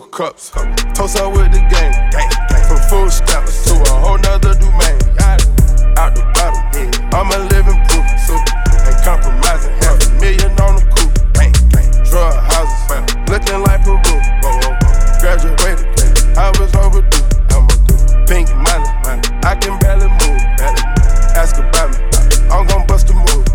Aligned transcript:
cups. 0.00 0.50
Toast 0.94 1.18
up 1.18 1.32
with 1.32 1.52
the 1.52 1.60
game. 1.68 1.92
From 2.68 2.80
food 2.88 3.10
stamps 3.12 3.64
to 3.66 3.74
a 3.74 3.94
whole 4.00 4.18
nother 4.18 4.54
domain. 4.54 4.98
Out 5.98 6.14
the 6.14 6.24
bottom, 6.34 6.62
I'm 7.12 7.28
a 7.30 7.38
living 7.50 7.80
proof. 7.88 8.06
Ain't 8.86 9.02
compromising. 9.04 9.72
Half 9.82 10.06
a 10.06 10.10
million 10.20 10.52
on 10.60 10.76
the 10.76 10.84
coupe. 10.94 11.12
Drug 12.08 12.34
houses, 12.44 12.88
looking 13.28 13.60
like 13.64 13.82
Peru. 13.84 14.00
Graduated, 15.20 15.86
I 16.36 16.52
was 16.58 16.74
overdue. 16.76 17.24
I'm 17.50 17.64
a 17.64 17.76
pink 18.26 18.48
money, 18.56 18.88
I 19.44 19.56
can 19.60 19.78
barely 19.80 20.08
move. 20.08 20.42
Ask 21.34 21.56
about 21.56 21.90
me, 21.90 21.98
I'm 22.50 22.66
gon' 22.66 22.86
bust 22.86 23.08
a 23.10 23.14
move. 23.14 23.46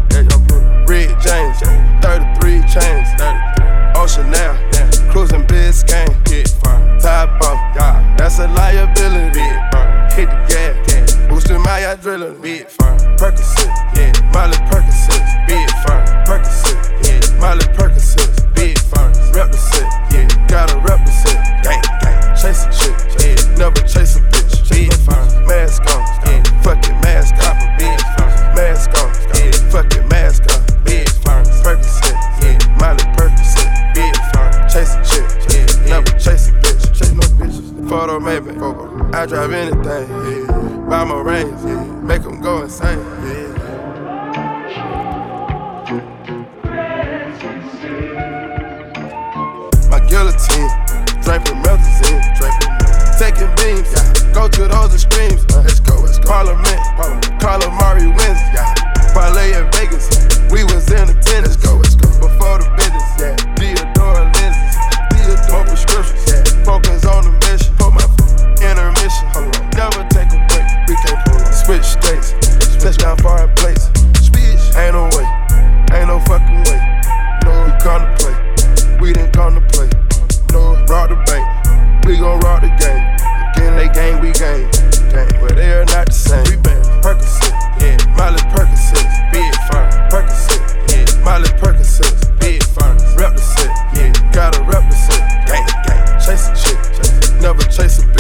Red 0.88 1.10
James, 1.22 1.60
33 2.02 2.62
chains, 2.66 3.10
Ocean 3.96 4.32
now, 4.32 4.58
cruising 5.12 5.46
Biscayne. 5.46 6.17
My 12.08 12.14
adrenaline. 12.14 12.42
Big 12.42 12.68
firm, 12.68 12.98
Percocet, 13.18 13.68
yeah, 13.96 14.12
Miley 14.32 14.58
Percocet, 14.70 15.48
big 15.48 15.70
firm, 15.84 16.06
Percocet, 16.26 16.78
yeah, 17.04 17.40
Miley 17.40 17.66
Percocet, 17.76 18.54
big 18.56 18.78
firm, 18.80 19.12
represent, 19.34 19.88
yeah, 20.12 20.28
gotta 20.48 20.78
represent, 20.80 21.40
gang, 21.64 21.82
gang, 22.02 22.36
chase 22.36 22.64
a 22.64 22.72
chick, 22.72 22.96
yeah, 23.20 23.58
never 23.58 23.82
chase 23.82 24.16
a 24.16 24.22
bitch, 24.32 24.70
big 24.70 24.94
firm, 25.04 25.28
mask 25.48 25.84
on, 25.94 26.02
yeah, 26.26 26.44
fucking 26.62 27.00
mask 27.02 27.36
on, 27.44 27.56
big 27.78 28.00
firm, 28.16 28.56
mask 28.56 28.92
on, 28.98 29.10
yeah, 29.36 29.52
fucking 29.72 30.08
mask 30.08 30.44
on, 30.54 30.84
big 30.84 31.10
firm, 31.24 31.44
Percocet, 31.64 32.16
yeah, 32.42 32.58
Miley 32.80 33.04
Percocet, 33.16 33.70
big 33.94 34.16
firm, 34.32 34.52
chase 34.70 34.96
a 34.96 35.02
chick, 35.04 35.28
yeah, 35.52 35.90
never 35.90 36.12
chase 36.20 36.50
a 36.50 36.52
bitch, 36.64 36.98
chase 36.98 37.14
no 37.14 37.28
bitches, 37.36 37.90
photo 37.90 38.20
maybe, 38.20 38.52
I 39.16 39.26
drive 39.26 39.52
anything, 39.52 39.84
yeah, 39.84 40.57
buy 40.88 41.04
my 41.04 41.20
range, 41.20 41.52
yeah, 41.66 41.84
make 42.02 42.24
them 42.24 42.40
go 42.40 42.64
insane, 42.64 42.98
yeah. 42.98 43.48
My 49.90 50.00
guillotine, 50.08 50.70
draping 51.24 51.62
melazine, 51.62 52.24
draping, 52.38 52.72
taking 53.20 53.54
beams, 53.58 53.92
go 54.34 54.48
to 54.48 54.68
those 54.68 54.94
extremes. 54.94 55.46
Uh. 55.54 55.62
let's 55.64 55.80
go, 55.82 56.00
let's 56.00 56.20
go. 56.20 56.30
Parliament 56.30 57.27
game. 84.40 84.70
Well, 85.42 85.56
they 85.56 85.72
are 85.74 85.86
not 85.86 86.08
the 86.08 86.12
same. 86.12 86.46
Percocet, 87.02 87.54
yeah. 87.82 87.98
Miley 88.18 88.42
Percocet, 88.54 89.32
big 89.32 89.54
fire. 89.68 89.90
Percocet, 90.10 90.62
yeah. 90.92 91.24
Miley 91.24 91.50
Percocet, 91.58 92.40
big 92.40 92.62
fire. 92.64 92.94
Rep 93.18 93.38
yeah. 93.96 94.32
Gotta 94.32 94.62
rep. 94.64 94.84
Gang, 95.48 95.66
gang. 95.86 96.20
Chase 96.20 96.50
a 96.50 96.56
chick, 96.56 97.42
never 97.42 97.64
chase 97.64 98.00
a 98.00 98.04
bitch. 98.04 98.17